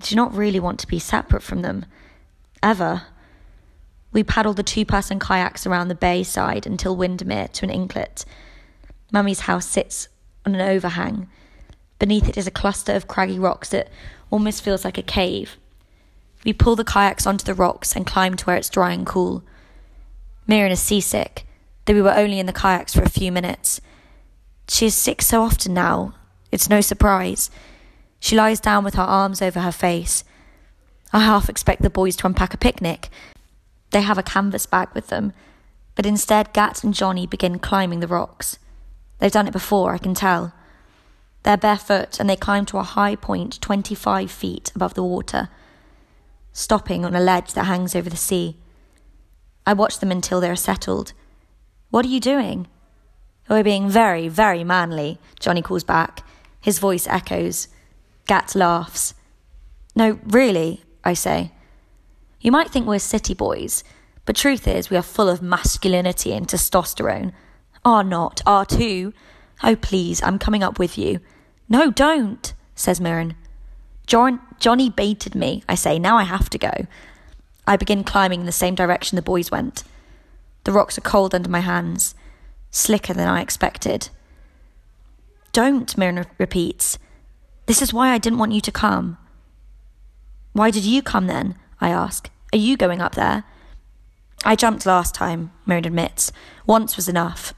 Do 0.00 0.16
not 0.16 0.34
really 0.34 0.60
want 0.60 0.78
to 0.80 0.86
be 0.86 0.98
separate 0.98 1.42
from 1.42 1.62
them. 1.62 1.86
Ever. 2.62 3.02
We 4.12 4.24
paddle 4.24 4.54
the 4.54 4.62
two 4.62 4.84
person 4.84 5.18
kayaks 5.18 5.66
around 5.66 5.88
the 5.88 5.94
bay 5.94 6.22
side 6.22 6.66
until 6.66 6.96
Windermere 6.96 7.48
to 7.48 7.64
an 7.64 7.70
inklet. 7.70 8.24
Mummy's 9.12 9.40
house 9.40 9.66
sits 9.66 10.08
on 10.44 10.54
an 10.54 10.60
overhang. 10.60 11.28
Beneath 11.98 12.28
it 12.28 12.36
is 12.36 12.46
a 12.46 12.52
cluster 12.52 12.92
of 12.92 13.08
craggy 13.08 13.38
rocks 13.38 13.70
that 13.70 13.88
almost 14.30 14.62
feels 14.62 14.84
like 14.84 14.98
a 14.98 15.02
cave. 15.02 15.56
We 16.44 16.52
pull 16.52 16.76
the 16.76 16.84
kayaks 16.84 17.26
onto 17.26 17.44
the 17.44 17.54
rocks 17.54 17.96
and 17.96 18.06
climb 18.06 18.36
to 18.36 18.44
where 18.44 18.56
it's 18.56 18.68
dry 18.68 18.92
and 18.92 19.06
cool. 19.06 19.42
Mirren 20.46 20.72
is 20.72 20.80
seasick, 20.80 21.46
though 21.84 21.94
we 21.94 22.02
were 22.02 22.14
only 22.14 22.38
in 22.38 22.46
the 22.46 22.52
kayaks 22.52 22.94
for 22.94 23.02
a 23.02 23.08
few 23.08 23.32
minutes. 23.32 23.80
She 24.68 24.86
is 24.86 24.94
sick 24.94 25.22
so 25.22 25.42
often 25.42 25.74
now, 25.74 26.14
it's 26.50 26.70
no 26.70 26.80
surprise. 26.80 27.50
She 28.18 28.36
lies 28.36 28.60
down 28.60 28.84
with 28.84 28.94
her 28.94 29.02
arms 29.02 29.42
over 29.42 29.60
her 29.60 29.72
face. 29.72 30.24
I 31.12 31.20
half 31.20 31.48
expect 31.48 31.82
the 31.82 31.90
boys 31.90 32.16
to 32.16 32.26
unpack 32.26 32.54
a 32.54 32.58
picnic. 32.58 33.08
They 33.90 34.02
have 34.02 34.18
a 34.18 34.22
canvas 34.22 34.66
bag 34.66 34.88
with 34.94 35.08
them, 35.08 35.32
but 35.94 36.06
instead 36.06 36.52
Gat 36.52 36.82
and 36.82 36.94
Johnny 36.94 37.26
begin 37.26 37.58
climbing 37.58 38.00
the 38.00 38.06
rocks. 38.08 38.58
They've 39.18 39.32
done 39.32 39.48
it 39.48 39.52
before, 39.52 39.94
I 39.94 39.98
can 39.98 40.14
tell. 40.14 40.52
They're 41.42 41.56
barefoot 41.56 42.18
and 42.18 42.28
they 42.28 42.36
climb 42.36 42.66
to 42.66 42.78
a 42.78 42.82
high 42.82 43.14
point 43.14 43.60
25 43.60 44.30
feet 44.30 44.72
above 44.74 44.94
the 44.94 45.04
water, 45.04 45.48
stopping 46.52 47.04
on 47.04 47.14
a 47.14 47.20
ledge 47.20 47.52
that 47.52 47.64
hangs 47.64 47.94
over 47.94 48.10
the 48.10 48.16
sea. 48.16 48.56
I 49.64 49.72
watch 49.72 50.00
them 50.00 50.10
until 50.10 50.40
they 50.40 50.50
are 50.50 50.56
settled. 50.56 51.12
What 51.90 52.04
are 52.04 52.08
you 52.08 52.20
doing? 52.20 52.66
Oh, 53.48 53.54
we're 53.54 53.64
being 53.64 53.88
very, 53.88 54.26
very 54.26 54.64
manly, 54.64 55.18
Johnny 55.38 55.62
calls 55.62 55.84
back. 55.84 56.24
His 56.66 56.80
voice 56.80 57.06
echoes. 57.06 57.68
Gat 58.26 58.56
laughs. 58.56 59.14
No, 59.94 60.18
really, 60.24 60.82
I 61.04 61.14
say. 61.14 61.52
You 62.40 62.50
might 62.50 62.70
think 62.70 62.88
we're 62.88 62.98
city 62.98 63.34
boys, 63.34 63.84
but 64.24 64.34
truth 64.34 64.66
is 64.66 64.90
we 64.90 64.96
are 64.96 65.02
full 65.02 65.28
of 65.28 65.40
masculinity 65.40 66.32
and 66.32 66.48
testosterone. 66.48 67.30
Are 67.84 68.02
not, 68.02 68.42
are 68.44 68.64
too. 68.66 69.14
Oh, 69.62 69.76
please, 69.76 70.20
I'm 70.24 70.40
coming 70.40 70.64
up 70.64 70.80
with 70.80 70.98
you. 70.98 71.20
No, 71.68 71.92
don't, 71.92 72.52
says 72.74 73.00
Mirren. 73.00 73.36
John, 74.08 74.40
Johnny 74.58 74.90
baited 74.90 75.36
me, 75.36 75.62
I 75.68 75.76
say. 75.76 76.00
Now 76.00 76.16
I 76.16 76.24
have 76.24 76.50
to 76.50 76.58
go. 76.58 76.88
I 77.64 77.76
begin 77.76 78.02
climbing 78.02 78.40
in 78.40 78.46
the 78.46 78.50
same 78.50 78.74
direction 78.74 79.14
the 79.14 79.22
boys 79.22 79.52
went. 79.52 79.84
The 80.64 80.72
rocks 80.72 80.98
are 80.98 81.12
cold 81.12 81.32
under 81.32 81.48
my 81.48 81.60
hands, 81.60 82.16
slicker 82.72 83.14
than 83.14 83.28
I 83.28 83.40
expected. 83.40 84.08
Don't, 85.56 85.96
Mirren 85.96 86.26
repeats. 86.36 86.98
This 87.64 87.80
is 87.80 87.90
why 87.90 88.10
I 88.10 88.18
didn't 88.18 88.38
want 88.38 88.52
you 88.52 88.60
to 88.60 88.70
come. 88.70 89.16
Why 90.52 90.70
did 90.70 90.84
you 90.84 91.00
come 91.00 91.28
then? 91.28 91.54
I 91.80 91.88
ask. 91.88 92.28
Are 92.52 92.58
you 92.58 92.76
going 92.76 93.00
up 93.00 93.14
there? 93.14 93.44
I 94.44 94.54
jumped 94.54 94.84
last 94.84 95.14
time, 95.14 95.52
Mirren 95.64 95.86
admits. 95.86 96.30
Once 96.66 96.94
was 96.94 97.08
enough. 97.08 97.54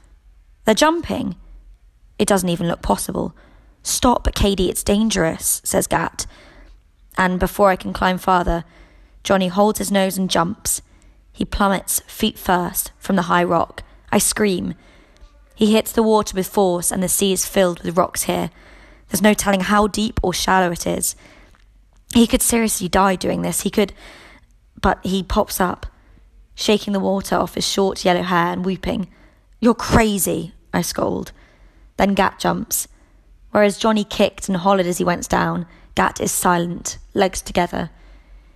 They're 0.63 0.73
jumping. 0.73 1.35
It 2.17 2.29
doesn't 2.29 2.47
even 2.47 2.69
look 2.69 2.81
possible. 2.81 3.35
Stop, 3.83 4.33
Cady, 4.33 4.69
it's 4.69 4.81
dangerous, 4.81 5.61
says 5.65 5.85
Gat. 5.85 6.25
And 7.17 7.37
before 7.37 7.69
I 7.69 7.75
can 7.75 7.91
climb 7.91 8.17
farther, 8.17 8.63
Johnny 9.25 9.49
holds 9.49 9.79
his 9.79 9.91
nose 9.91 10.17
and 10.17 10.29
jumps. 10.29 10.81
He 11.33 11.43
plummets, 11.43 11.99
feet 12.07 12.39
first, 12.39 12.93
from 12.97 13.17
the 13.17 13.23
high 13.23 13.43
rock. 13.43 13.83
I 14.09 14.19
scream. 14.19 14.75
He 15.59 15.73
hits 15.73 15.91
the 15.91 16.03
water 16.03 16.37
with 16.37 16.47
force, 16.47 16.89
and 16.89 17.03
the 17.03 17.09
sea 17.09 17.33
is 17.33 17.45
filled 17.45 17.83
with 17.83 17.97
rocks 17.97 18.23
here. 18.23 18.49
There's 19.09 19.21
no 19.21 19.33
telling 19.33 19.59
how 19.59 19.87
deep 19.87 20.17
or 20.23 20.33
shallow 20.33 20.71
it 20.71 20.87
is. 20.87 21.17
He 22.13 22.27
could 22.27 22.41
seriously 22.41 22.87
die 22.87 23.17
doing 23.17 23.41
this. 23.41 23.63
He 23.63 23.69
could. 23.69 23.91
But 24.81 25.05
he 25.05 25.21
pops 25.21 25.59
up, 25.59 25.85
shaking 26.55 26.93
the 26.93 27.01
water 27.01 27.35
off 27.35 27.55
his 27.55 27.67
short 27.67 28.05
yellow 28.05 28.21
hair 28.21 28.53
and 28.53 28.63
whooping. 28.63 29.09
You're 29.59 29.73
crazy, 29.73 30.53
I 30.73 30.81
scold. 30.81 31.33
Then 31.97 32.13
Gat 32.13 32.39
jumps. 32.39 32.87
Whereas 33.51 33.77
Johnny 33.77 34.05
kicked 34.05 34.47
and 34.47 34.55
hollered 34.55 34.85
as 34.85 34.99
he 34.99 35.03
went 35.03 35.27
down, 35.27 35.65
Gat 35.93 36.21
is 36.21 36.31
silent, 36.31 36.99
legs 37.13 37.41
together. 37.41 37.89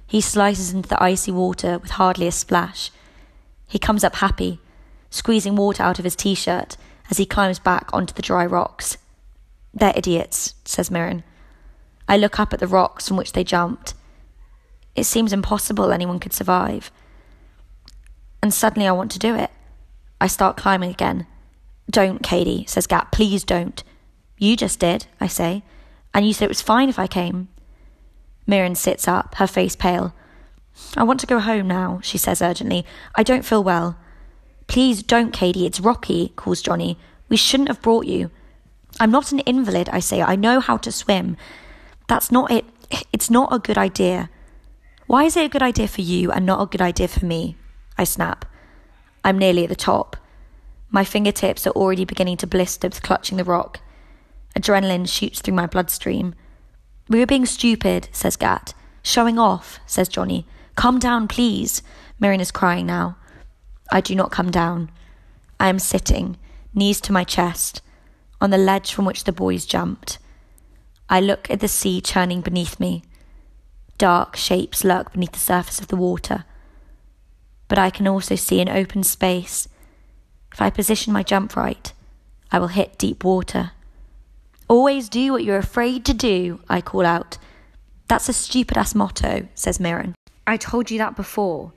He 0.07 0.21
slices 0.21 0.71
into 0.71 0.87
the 0.87 1.03
icy 1.03 1.33
water 1.33 1.79
with 1.79 1.91
hardly 1.91 2.27
a 2.27 2.31
splash. 2.31 2.91
He 3.67 3.77
comes 3.77 4.05
up 4.05 4.15
happy, 4.15 4.61
squeezing 5.09 5.57
water 5.57 5.83
out 5.83 5.99
of 5.99 6.05
his 6.05 6.15
t 6.15 6.33
shirt 6.33 6.77
as 7.09 7.17
he 7.17 7.25
climbs 7.25 7.59
back 7.59 7.89
onto 7.93 8.13
the 8.13 8.21
dry 8.21 8.45
rocks. 8.45 8.97
They're 9.73 9.93
idiots, 9.95 10.55
says 10.65 10.91
Mirren. 10.91 11.23
I 12.07 12.17
look 12.17 12.39
up 12.39 12.53
at 12.53 12.59
the 12.59 12.67
rocks 12.67 13.07
from 13.07 13.17
which 13.17 13.33
they 13.33 13.43
jumped. 13.43 13.93
It 14.95 15.05
seems 15.05 15.33
impossible 15.33 15.91
anyone 15.91 16.19
could 16.19 16.33
survive. 16.33 16.91
And 18.41 18.53
suddenly 18.53 18.87
I 18.87 18.91
want 18.91 19.11
to 19.11 19.19
do 19.19 19.35
it. 19.35 19.49
I 20.21 20.27
start 20.27 20.57
climbing 20.57 20.91
again. 20.91 21.27
Don't, 21.89 22.21
Cady, 22.21 22.65
says 22.67 22.87
Gat. 22.87 23.11
Please 23.11 23.43
don't. 23.43 23.83
You 24.37 24.55
just 24.55 24.79
did, 24.79 25.07
I 25.19 25.27
say. 25.27 25.63
And 26.13 26.27
you 26.27 26.33
said 26.33 26.45
it 26.45 26.49
was 26.49 26.61
fine 26.61 26.89
if 26.89 26.99
I 26.99 27.07
came. 27.07 27.47
Mirren 28.45 28.75
sits 28.75 29.07
up, 29.07 29.35
her 29.35 29.47
face 29.47 29.75
pale. 29.75 30.13
I 30.97 31.03
want 31.03 31.19
to 31.21 31.27
go 31.27 31.39
home 31.39 31.67
now, 31.67 31.99
she 32.03 32.17
says 32.17 32.41
urgently. 32.41 32.85
I 33.15 33.23
don't 33.23 33.45
feel 33.45 33.63
well. 33.63 33.97
Please 34.67 35.03
don't, 35.03 35.33
Cady. 35.33 35.65
It's 35.65 35.79
Rocky, 35.79 36.33
calls 36.35 36.61
Johnny. 36.61 36.97
We 37.29 37.37
shouldn't 37.37 37.69
have 37.69 37.81
brought 37.81 38.05
you. 38.05 38.31
I'm 38.99 39.11
not 39.11 39.31
an 39.31 39.39
invalid, 39.39 39.89
I 39.89 39.99
say. 39.99 40.21
I 40.21 40.35
know 40.35 40.59
how 40.59 40.77
to 40.77 40.91
swim. 40.91 41.37
That's 42.07 42.31
not 42.31 42.51
it. 42.51 42.65
It's 43.11 43.29
not 43.29 43.53
a 43.53 43.59
good 43.59 43.77
idea. 43.77 44.29
Why 45.07 45.23
is 45.25 45.35
it 45.35 45.45
a 45.45 45.49
good 45.49 45.63
idea 45.63 45.87
for 45.87 46.01
you 46.01 46.31
and 46.31 46.45
not 46.45 46.61
a 46.61 46.67
good 46.67 46.81
idea 46.81 47.07
for 47.07 47.25
me? 47.25 47.55
I 47.97 48.03
snap. 48.03 48.45
I'm 49.23 49.37
nearly 49.37 49.63
at 49.63 49.69
the 49.69 49.75
top. 49.75 50.17
My 50.89 51.03
fingertips 51.03 51.65
are 51.65 51.71
already 51.71 52.05
beginning 52.05 52.37
to 52.37 52.47
blister 52.47 52.87
with 52.87 53.01
clutching 53.01 53.37
the 53.37 53.43
rock. 53.43 53.79
Adrenaline 54.55 55.09
shoots 55.09 55.41
through 55.41 55.55
my 55.55 55.65
bloodstream. 55.65 56.35
We 57.09 57.19
were 57.19 57.25
being 57.25 57.45
stupid, 57.45 58.09
says 58.11 58.35
Gat. 58.35 58.73
Showing 59.01 59.39
off, 59.39 59.79
says 59.85 60.07
Johnny. 60.07 60.45
Come 60.75 60.99
down, 60.99 61.27
please. 61.27 61.81
Mirren 62.19 62.39
is 62.39 62.51
crying 62.51 62.85
now. 62.85 63.17
I 63.91 64.01
do 64.01 64.15
not 64.15 64.31
come 64.31 64.51
down. 64.51 64.89
I 65.59 65.69
am 65.69 65.79
sitting, 65.79 66.37
knees 66.73 66.99
to 67.01 67.13
my 67.13 67.23
chest, 67.23 67.81
on 68.41 68.49
the 68.49 68.57
ledge 68.57 68.93
from 68.93 69.05
which 69.05 69.23
the 69.23 69.31
boys 69.31 69.65
jumped. 69.65 70.19
I 71.09 71.19
look 71.19 71.49
at 71.49 71.59
the 71.59 71.67
sea 71.67 72.01
churning 72.01 72.41
beneath 72.41 72.79
me. 72.79 73.03
Dark 73.97 74.35
shapes 74.35 74.83
lurk 74.83 75.13
beneath 75.13 75.31
the 75.33 75.39
surface 75.39 75.79
of 75.79 75.87
the 75.87 75.95
water. 75.95 76.45
But 77.67 77.77
I 77.77 77.89
can 77.89 78.07
also 78.07 78.35
see 78.35 78.61
an 78.61 78.69
open 78.69 79.03
space. 79.03 79.67
If 80.51 80.61
I 80.61 80.69
position 80.69 81.13
my 81.13 81.23
jump 81.23 81.55
right, 81.55 81.93
I 82.51 82.59
will 82.59 82.67
hit 82.67 82.97
deep 82.97 83.23
water. 83.23 83.71
Always 84.67 85.09
do 85.09 85.31
what 85.31 85.43
you're 85.43 85.57
afraid 85.57 86.05
to 86.05 86.13
do, 86.13 86.59
I 86.69 86.81
call 86.81 87.05
out. 87.05 87.37
That's 88.07 88.29
a 88.29 88.33
stupid 88.33 88.77
ass 88.77 88.95
motto, 88.95 89.47
says 89.55 89.79
Mirren. 89.79 90.15
I 90.45 90.57
told 90.57 90.91
you 90.91 90.97
that 90.97 91.15
before. 91.15 91.73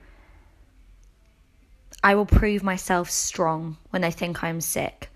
I 2.07 2.15
will 2.15 2.25
prove 2.25 2.63
myself 2.63 3.09
strong 3.09 3.75
when 3.89 4.01
they 4.01 4.11
think 4.11 4.41
I 4.41 4.47
am 4.47 4.61
sick. 4.61 5.09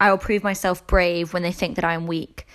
I 0.00 0.10
will 0.10 0.18
prove 0.18 0.42
myself 0.42 0.84
brave 0.88 1.32
when 1.32 1.44
they 1.44 1.52
think 1.52 1.76
that 1.76 1.84
I 1.84 1.94
am 1.94 2.08
weak. 2.08 2.48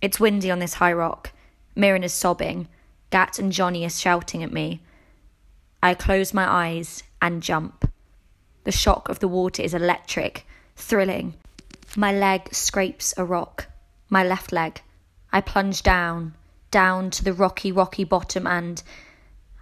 It's 0.00 0.18
windy 0.18 0.50
on 0.50 0.60
this 0.60 0.72
high 0.80 0.94
rock. 0.94 1.30
Mirren 1.76 2.04
is 2.04 2.14
sobbing. 2.14 2.68
Gat 3.10 3.38
and 3.38 3.52
Johnny 3.52 3.84
are 3.84 3.90
shouting 3.90 4.42
at 4.42 4.50
me. 4.50 4.80
I 5.82 5.92
close 5.92 6.32
my 6.32 6.50
eyes 6.50 7.02
and 7.20 7.42
jump. 7.42 7.86
The 8.64 8.72
shock 8.72 9.10
of 9.10 9.18
the 9.18 9.28
water 9.28 9.62
is 9.62 9.74
electric, 9.74 10.46
thrilling. 10.74 11.34
My 11.94 12.14
leg 12.14 12.48
scrapes 12.54 13.12
a 13.18 13.26
rock 13.26 13.66
my 14.08 14.24
left 14.24 14.52
leg. 14.52 14.80
I 15.34 15.42
plunge 15.42 15.82
down, 15.82 16.32
down 16.70 17.10
to 17.10 17.22
the 17.22 17.34
rocky, 17.34 17.72
rocky 17.72 18.04
bottom, 18.04 18.46
and 18.46 18.82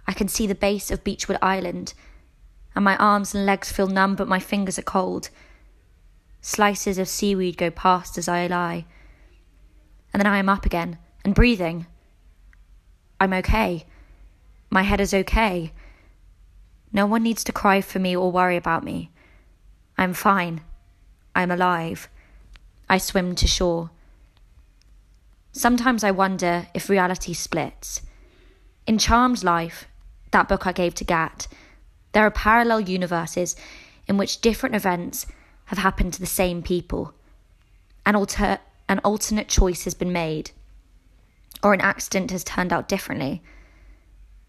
I 0.07 0.13
can 0.13 0.29
see 0.29 0.47
the 0.47 0.55
base 0.55 0.89
of 0.89 1.03
Beechwood 1.03 1.37
Island, 1.41 1.93
and 2.75 2.85
my 2.85 2.95
arms 2.97 3.33
and 3.33 3.45
legs 3.45 3.71
feel 3.71 3.87
numb, 3.87 4.15
but 4.15 4.27
my 4.27 4.39
fingers 4.39 4.79
are 4.79 4.83
cold. 4.83 5.29
Slices 6.41 6.97
of 6.97 7.07
seaweed 7.07 7.57
go 7.57 7.69
past 7.69 8.17
as 8.17 8.27
I 8.27 8.47
lie, 8.47 8.85
and 10.13 10.19
then 10.19 10.27
I 10.27 10.37
am 10.39 10.49
up 10.49 10.65
again 10.65 10.97
and 11.23 11.35
breathing. 11.35 11.85
I'm 13.19 13.33
okay. 13.33 13.85
My 14.69 14.81
head 14.83 14.99
is 14.99 15.13
okay. 15.13 15.71
No 16.91 17.05
one 17.05 17.23
needs 17.23 17.43
to 17.45 17.51
cry 17.51 17.81
for 17.81 17.99
me 17.99 18.15
or 18.15 18.31
worry 18.31 18.57
about 18.57 18.83
me. 18.83 19.11
I'm 19.97 20.13
fine. 20.13 20.61
I'm 21.35 21.51
alive. 21.51 22.09
I 22.89 22.97
swim 22.97 23.35
to 23.35 23.47
shore. 23.47 23.91
Sometimes 25.51 26.03
I 26.03 26.11
wonder 26.11 26.67
if 26.73 26.89
reality 26.89 27.33
splits. 27.33 28.01
In 28.87 28.97
Charmed 28.97 29.43
Life, 29.43 29.87
that 30.31 30.47
book 30.47 30.65
I 30.65 30.71
gave 30.71 30.95
to 30.95 31.03
Gat, 31.03 31.47
there 32.11 32.25
are 32.25 32.31
parallel 32.31 32.81
universes 32.81 33.55
in 34.07 34.17
which 34.17 34.41
different 34.41 34.75
events 34.75 35.25
have 35.65 35.77
happened 35.77 36.13
to 36.13 36.19
the 36.19 36.25
same 36.25 36.61
people. 36.61 37.13
An, 38.05 38.15
alter- 38.15 38.59
an 38.89 38.99
alternate 38.99 39.47
choice 39.47 39.83
has 39.85 39.93
been 39.93 40.11
made, 40.11 40.51
or 41.63 41.73
an 41.73 41.81
accident 41.81 42.31
has 42.31 42.43
turned 42.43 42.73
out 42.73 42.89
differently. 42.89 43.41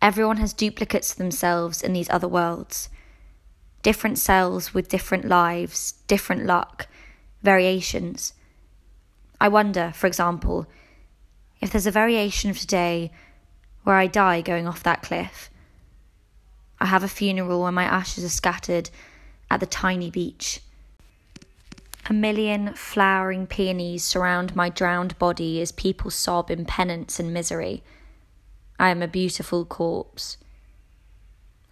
Everyone 0.01 0.39
has 0.39 0.53
duplicates 0.53 1.13
of 1.13 1.19
themselves 1.19 1.83
in 1.83 1.93
these 1.93 2.11
other 2.11 2.27
worlds. 2.27 2.89
Different 3.83 4.19
cells 4.19 4.75
with 4.75 4.89
different 4.89 5.27
lives, 5.27 5.93
different 6.09 6.45
luck, 6.45 6.89
variations. 7.43 8.33
I 9.41 9.49
wonder, 9.49 9.93
for 9.95 10.07
example, 10.07 10.67
if 11.61 11.71
there's 11.71 11.87
a 11.87 11.93
variation 11.93 12.51
of 12.51 12.59
today 12.59 13.13
where 13.85 13.97
I 13.97 14.07
die 14.09 14.41
going 14.41 14.67
off 14.67 14.83
that 14.83 15.03
cliff, 15.03 15.51
I 16.83 16.87
have 16.87 17.05
a 17.05 17.09
funeral 17.09 17.63
where 17.63 17.71
my 17.71 17.85
ashes 17.85 18.25
are 18.25 18.29
scattered 18.29 18.91
at 19.49 19.61
the 19.61 19.67
tiny 19.67 20.11
beach. 20.11 20.61
A 22.11 22.13
million 22.13 22.75
flowering 22.75 23.47
peonies 23.47 24.03
surround 24.03 24.57
my 24.57 24.69
drowned 24.69 25.17
body 25.17 25.61
as 25.61 25.71
people 25.71 26.11
sob 26.11 26.51
in 26.51 26.65
penance 26.65 27.21
and 27.21 27.33
misery. 27.33 27.85
I 28.81 28.89
am 28.89 29.01
a 29.01 29.07
beautiful 29.07 29.65
corpse. 29.65 30.39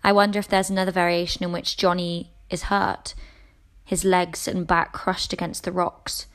I 0.04 0.12
wonder 0.12 0.38
if 0.38 0.46
there's 0.46 0.70
another 0.70 0.92
variation 0.92 1.42
in 1.42 1.50
which 1.50 1.76
Johnny 1.76 2.30
is 2.48 2.70
hurt, 2.70 3.14
his 3.84 4.04
legs 4.04 4.46
and 4.46 4.64
back 4.64 4.92
crushed 4.92 5.32
against 5.32 5.64
the 5.64 5.72
rocks. 5.72 6.28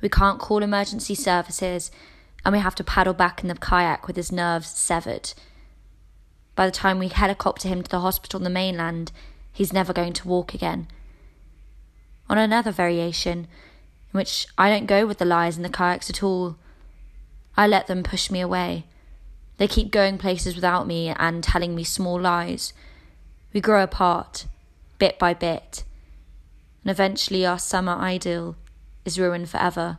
We 0.00 0.08
can't 0.08 0.40
call 0.40 0.64
emergency 0.64 1.14
services 1.14 1.92
and 2.44 2.52
we 2.52 2.58
have 2.58 2.74
to 2.74 2.82
paddle 2.82 3.14
back 3.14 3.42
in 3.42 3.48
the 3.48 3.54
kayak 3.54 4.08
with 4.08 4.16
his 4.16 4.32
nerves 4.32 4.70
severed. 4.70 5.34
By 6.62 6.66
the 6.66 6.70
time 6.70 7.00
we 7.00 7.08
helicopter 7.08 7.66
him 7.66 7.82
to 7.82 7.90
the 7.90 7.98
hospital 7.98 8.38
on 8.38 8.44
the 8.44 8.48
mainland, 8.48 9.10
he's 9.52 9.72
never 9.72 9.92
going 9.92 10.12
to 10.12 10.28
walk 10.28 10.54
again. 10.54 10.86
On 12.30 12.38
another 12.38 12.70
variation, 12.70 13.38
in 13.38 13.46
which 14.12 14.46
I 14.56 14.70
don't 14.70 14.86
go 14.86 15.04
with 15.04 15.18
the 15.18 15.24
lies 15.24 15.56
in 15.56 15.64
the 15.64 15.68
kayaks 15.68 16.08
at 16.08 16.22
all, 16.22 16.54
I 17.56 17.66
let 17.66 17.88
them 17.88 18.04
push 18.04 18.30
me 18.30 18.40
away. 18.40 18.84
They 19.56 19.66
keep 19.66 19.90
going 19.90 20.18
places 20.18 20.54
without 20.54 20.86
me 20.86 21.08
and 21.08 21.42
telling 21.42 21.74
me 21.74 21.82
small 21.82 22.20
lies. 22.20 22.72
We 23.52 23.60
grow 23.60 23.82
apart, 23.82 24.46
bit 25.00 25.18
by 25.18 25.34
bit, 25.34 25.82
and 26.84 26.92
eventually 26.92 27.44
our 27.44 27.58
summer 27.58 27.96
idyll 27.98 28.54
is 29.04 29.18
ruined 29.18 29.50
forever. 29.50 29.98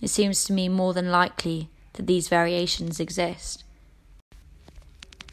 It 0.00 0.08
seems 0.08 0.42
to 0.44 0.54
me 0.54 0.70
more 0.70 0.94
than 0.94 1.10
likely 1.10 1.68
that 1.92 2.06
these 2.06 2.28
variations 2.28 2.98
exist. 2.98 3.62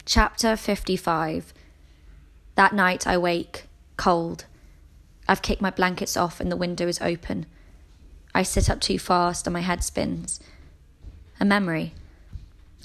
Chapter 0.10 0.56
55 0.56 1.54
That 2.56 2.74
night 2.74 3.06
I 3.06 3.16
wake, 3.16 3.68
cold. 3.96 4.46
I've 5.28 5.44
kicked 5.44 5.62
my 5.62 5.70
blankets 5.70 6.18
off 6.18 6.40
and 6.40 6.52
the 6.52 6.58
window 6.58 6.88
is 6.88 7.00
open. 7.00 7.46
I 8.34 8.42
sit 8.42 8.72
up 8.72 8.82
too 8.82 8.98
fast 8.98 9.46
and 9.46 9.54
my 9.54 9.60
head 9.60 9.84
spins. 9.84 10.40
A 11.40 11.46
memory. 11.46 11.94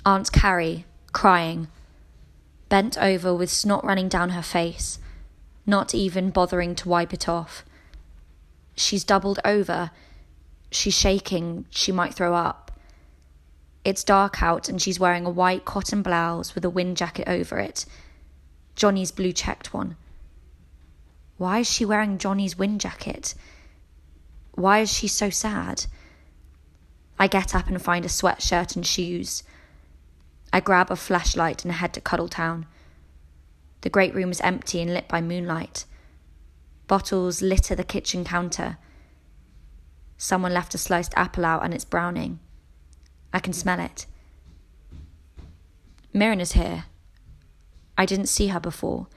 Aunt 0.05 0.33
Carrie, 0.33 0.85
crying, 1.13 1.69
bent 2.69 2.99
over 2.99 3.35
with 3.35 3.49
snot 3.49 3.87
running 3.87 4.11
down 4.11 4.29
her 4.37 4.43
face, 4.43 4.99
not 5.65 5.95
even 5.95 6.29
bothering 6.29 6.75
to 6.75 6.91
wipe 6.91 7.15
it 7.15 7.27
off. 7.27 7.65
She's 8.77 9.03
doubled 9.03 9.41
over 9.47 9.93
She's 10.71 10.93
shaking, 10.93 11.65
she 11.71 11.91
might 11.91 12.13
throw 12.13 12.35
up. 12.35 12.64
It's 13.85 14.03
dark 14.03 14.43
out, 14.43 14.69
and 14.69 14.81
she's 14.81 14.99
wearing 14.99 15.27
a 15.27 15.31
white 15.31 15.65
cotton 15.65 16.03
blouse 16.03 16.55
with 16.55 16.65
a 16.65 16.71
wind 16.71 16.97
jacket 16.97 17.29
over 17.29 17.59
it. 17.59 17.85
Johnny's 18.75 19.13
blue 19.13 19.33
checked 19.33 19.75
one. 19.75 19.97
Why 21.37 21.61
is 21.61 21.71
she 21.71 21.85
wearing 21.85 22.19
Johnny's 22.19 22.57
wind 22.57 22.81
jacket? 22.81 23.35
Why 24.53 24.81
is 24.81 24.93
she 24.93 25.09
so 25.09 25.31
sad? 25.31 25.87
I 27.19 27.27
get 27.27 27.55
up 27.55 27.69
and 27.69 27.81
find 27.81 28.05
a 28.05 28.09
sweatshirt 28.09 28.75
and 28.75 28.87
shoes. 28.87 29.43
I 30.53 30.61
grab 30.61 30.91
a 30.91 30.97
flashlight 30.97 31.65
and 31.65 31.73
head 31.73 31.93
to 31.95 32.01
Cuddledown. 32.01 32.67
The 33.83 33.91
great 33.91 34.15
room 34.15 34.31
is 34.31 34.41
empty 34.41 34.81
and 34.81 34.95
lit 34.95 35.09
by 35.09 35.21
moonlight. 35.21 35.85
Bottles 36.87 37.43
litter 37.43 37.75
the 37.75 37.85
kitchen 37.85 38.25
counter. 38.25 38.79
Someone 40.17 40.55
left 40.55 40.75
a 40.75 40.79
sliced 40.79 41.13
apple 41.17 41.45
out 41.45 41.65
and 41.65 41.75
it's 41.75 41.85
browning. 41.85 42.39
I 43.35 43.41
can 43.41 43.53
smell 43.53 43.81
it. 43.81 44.07
Mirren 46.13 46.41
is 46.41 46.53
here. 46.53 46.85
I 47.99 48.07
didn't 48.07 48.29
see 48.29 48.47
her 48.47 48.61
before. 48.61 49.09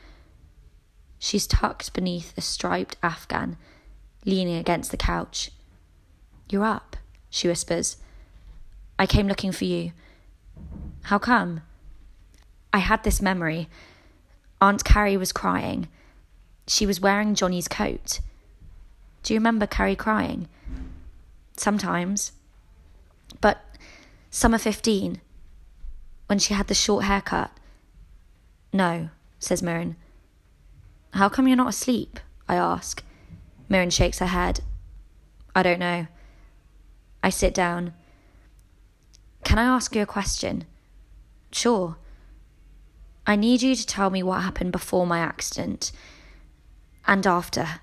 She's 1.20 1.46
tucked 1.46 1.94
beneath 1.94 2.36
a 2.36 2.42
striped 2.42 2.98
afghan, 3.04 3.58
leaning 4.26 4.58
against 4.58 4.90
the 4.90 4.98
couch. 4.98 5.52
You're 6.50 6.66
up, 6.66 6.98
she 7.30 7.48
whispers. 7.48 7.98
I 8.98 9.06
came 9.06 9.28
looking 9.28 9.52
for 9.52 9.66
you. 9.66 9.92
How 11.04 11.20
come? 11.20 11.62
I 12.74 12.80
had 12.80 13.04
this 13.04 13.22
memory. 13.22 13.70
Aunt 14.60 14.84
Carrie 14.84 15.18
was 15.18 15.32
crying. 15.32 15.88
She 16.66 16.88
was 16.88 17.00
wearing 17.00 17.36
Johnny's 17.36 17.68
coat. 17.68 18.20
Do 19.22 19.34
you 19.34 19.40
remember 19.40 19.68
Carrie 19.68 19.96
crying? 19.96 20.48
Sometimes. 21.56 22.32
But 23.42 23.62
summer 24.38 24.60
15, 24.60 25.20
when 26.28 26.38
she 26.38 26.54
had 26.54 26.68
the 26.68 26.76
short 26.76 27.06
haircut. 27.06 27.50
No, 28.72 29.10
says 29.40 29.64
Mirren. 29.64 29.96
How 31.14 31.28
come 31.28 31.48
you're 31.48 31.58
not 31.58 31.70
asleep? 31.70 32.20
I 32.48 32.56
ask. 32.56 33.04
Mirren 33.68 33.90
shakes 33.90 34.20
her 34.20 34.28
head. 34.28 34.60
I 35.56 35.64
don't 35.64 35.80
know. 35.80 36.06
I 37.24 37.32
sit 37.32 37.52
down. 37.56 37.96
Can 39.44 39.58
I 39.58 39.64
ask 39.64 39.96
you 39.96 40.04
a 40.04 40.06
question? 40.06 40.66
Sure. 41.52 41.98
I 43.26 43.36
need 43.36 43.64
you 43.64 43.76
to 43.76 43.88
tell 43.88 44.12
me 44.12 44.22
what 44.22 44.44
happened 44.44 44.72
before 44.72 45.08
my 45.08 45.18
accident 45.18 45.92
and 47.08 47.26
after. 47.26 47.80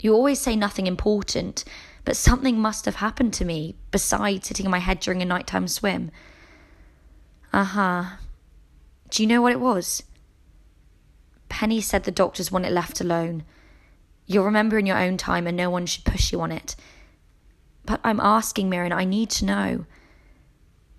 You 0.00 0.14
always 0.14 0.40
say 0.40 0.56
nothing 0.56 0.88
important, 0.88 1.64
but 2.10 2.16
something 2.16 2.58
must 2.58 2.86
have 2.86 2.96
happened 2.96 3.32
to 3.32 3.44
me 3.44 3.76
besides 3.92 4.48
hitting 4.48 4.68
my 4.68 4.80
head 4.80 4.98
during 4.98 5.22
a 5.22 5.24
nighttime 5.24 5.68
swim. 5.68 6.10
Uh 7.52 7.62
huh. 7.62 8.04
Do 9.10 9.22
you 9.22 9.28
know 9.28 9.40
what 9.40 9.52
it 9.52 9.60
was? 9.60 10.02
Penny 11.48 11.80
said 11.80 12.02
the 12.02 12.10
doctors 12.10 12.50
want 12.50 12.66
it 12.66 12.72
left 12.72 13.00
alone. 13.00 13.44
You'll 14.26 14.44
remember 14.44 14.76
in 14.76 14.86
your 14.86 14.98
own 14.98 15.18
time 15.18 15.46
and 15.46 15.56
no 15.56 15.70
one 15.70 15.86
should 15.86 16.04
push 16.04 16.32
you 16.32 16.40
on 16.40 16.50
it. 16.50 16.74
But 17.86 18.00
I'm 18.02 18.18
asking, 18.18 18.68
Mirren, 18.68 18.90
I 18.90 19.04
need 19.04 19.30
to 19.30 19.44
know. 19.44 19.86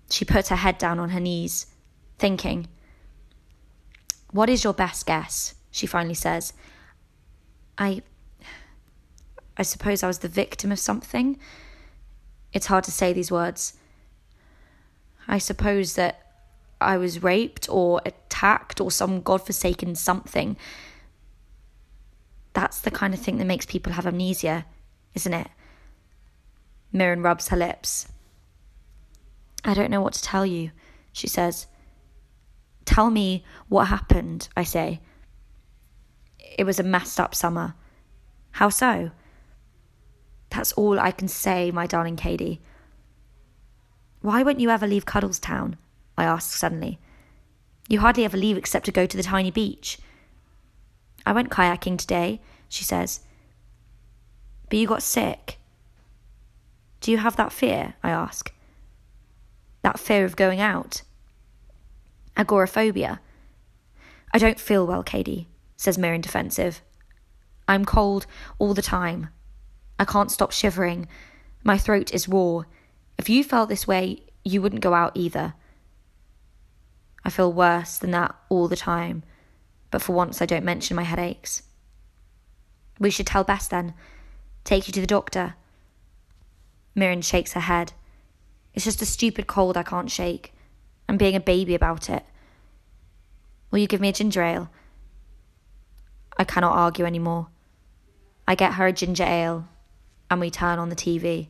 She 0.08 0.24
puts 0.24 0.48
her 0.48 0.56
head 0.56 0.78
down 0.78 0.98
on 0.98 1.10
her 1.10 1.20
knees, 1.20 1.66
thinking. 2.18 2.68
What 4.30 4.48
is 4.48 4.64
your 4.64 4.72
best 4.72 5.04
guess? 5.04 5.56
She 5.70 5.86
finally 5.86 6.14
says. 6.14 6.54
I. 7.76 8.00
I 9.56 9.62
suppose 9.62 10.02
I 10.02 10.06
was 10.06 10.20
the 10.20 10.28
victim 10.28 10.72
of 10.72 10.78
something. 10.78 11.38
It's 12.52 12.66
hard 12.66 12.84
to 12.84 12.90
say 12.90 13.12
these 13.12 13.30
words. 13.30 13.74
I 15.28 15.38
suppose 15.38 15.94
that 15.94 16.22
I 16.80 16.96
was 16.96 17.22
raped 17.22 17.68
or 17.70 18.00
attacked 18.04 18.80
or 18.80 18.90
some 18.90 19.22
godforsaken 19.22 19.94
something. 19.94 20.56
That's 22.54 22.80
the 22.80 22.90
kind 22.90 23.14
of 23.14 23.20
thing 23.20 23.38
that 23.38 23.46
makes 23.46 23.66
people 23.66 23.92
have 23.92 24.06
amnesia, 24.06 24.66
isn't 25.14 25.32
it? 25.32 25.48
Mirren 26.92 27.22
rubs 27.22 27.48
her 27.48 27.56
lips. 27.56 28.08
I 29.64 29.74
don't 29.74 29.90
know 29.90 30.02
what 30.02 30.14
to 30.14 30.22
tell 30.22 30.44
you, 30.44 30.72
she 31.12 31.28
says. 31.28 31.66
Tell 32.84 33.10
me 33.10 33.44
what 33.68 33.86
happened, 33.86 34.48
I 34.56 34.64
say. 34.64 35.00
It 36.58 36.64
was 36.64 36.78
a 36.78 36.82
messed 36.82 37.18
up 37.20 37.34
summer. 37.34 37.74
How 38.50 38.68
so? 38.68 39.12
That's 40.52 40.72
all 40.72 41.00
I 41.00 41.12
can 41.12 41.28
say, 41.28 41.70
my 41.70 41.86
darling 41.86 42.16
Cady. 42.16 42.60
Why 44.20 44.42
won't 44.42 44.60
you 44.60 44.68
ever 44.68 44.86
leave 44.86 45.06
Cuddlestown? 45.06 45.76
I 46.18 46.24
asked 46.24 46.52
suddenly. 46.52 46.98
You 47.88 48.00
hardly 48.00 48.26
ever 48.26 48.36
leave 48.36 48.58
except 48.58 48.84
to 48.84 48.92
go 48.92 49.06
to 49.06 49.16
the 49.16 49.22
tiny 49.22 49.50
beach. 49.50 49.98
I 51.24 51.32
went 51.32 51.48
kayaking 51.48 51.96
today, 51.96 52.42
she 52.68 52.84
says. 52.84 53.20
But 54.68 54.78
you 54.78 54.86
got 54.86 55.02
sick. 55.02 55.58
Do 57.00 57.10
you 57.10 57.16
have 57.16 57.36
that 57.36 57.52
fear? 57.52 57.94
I 58.02 58.10
ask. 58.10 58.52
That 59.80 59.98
fear 59.98 60.26
of 60.26 60.36
going 60.36 60.60
out? 60.60 61.00
Agoraphobia. 62.36 63.20
I 64.34 64.38
don't 64.38 64.60
feel 64.60 64.86
well, 64.86 65.02
Cady, 65.02 65.48
says 65.78 65.96
Mirren 65.96 66.20
defensive. 66.20 66.82
I'm 67.66 67.86
cold 67.86 68.26
all 68.58 68.74
the 68.74 68.82
time. 68.82 69.30
I 70.02 70.04
can't 70.04 70.32
stop 70.32 70.50
shivering. 70.50 71.06
My 71.62 71.78
throat 71.78 72.12
is 72.12 72.26
raw. 72.26 72.62
If 73.18 73.28
you 73.28 73.44
felt 73.44 73.68
this 73.68 73.86
way, 73.86 74.24
you 74.44 74.60
wouldn't 74.60 74.82
go 74.82 74.94
out 74.94 75.12
either. 75.14 75.54
I 77.24 77.30
feel 77.30 77.52
worse 77.52 77.98
than 77.98 78.10
that 78.10 78.34
all 78.48 78.66
the 78.66 78.74
time, 78.74 79.22
but 79.92 80.02
for 80.02 80.12
once 80.12 80.42
I 80.42 80.46
don't 80.46 80.64
mention 80.64 80.96
my 80.96 81.04
headaches. 81.04 81.62
We 82.98 83.10
should 83.10 83.28
tell 83.28 83.44
Bess 83.44 83.68
then. 83.68 83.94
Take 84.64 84.88
you 84.88 84.92
to 84.92 85.00
the 85.00 85.06
doctor. 85.06 85.54
Mirren 86.96 87.22
shakes 87.22 87.52
her 87.52 87.60
head. 87.60 87.92
It's 88.74 88.84
just 88.84 89.02
a 89.02 89.06
stupid 89.06 89.46
cold 89.46 89.76
I 89.76 89.84
can't 89.84 90.10
shake. 90.10 90.52
I'm 91.08 91.16
being 91.16 91.36
a 91.36 91.40
baby 91.40 91.76
about 91.76 92.10
it. 92.10 92.24
Will 93.70 93.78
you 93.78 93.86
give 93.86 94.00
me 94.00 94.08
a 94.08 94.12
ginger 94.12 94.42
ale? 94.42 94.68
I 96.36 96.42
cannot 96.42 96.76
argue 96.76 97.04
any 97.04 97.20
more. 97.20 97.50
I 98.48 98.56
get 98.56 98.72
her 98.72 98.88
a 98.88 98.92
ginger 98.92 99.22
ale, 99.22 99.68
and 100.32 100.40
we 100.40 100.50
turn 100.50 100.78
on 100.78 100.88
the 100.88 100.96
TV. 100.96 101.48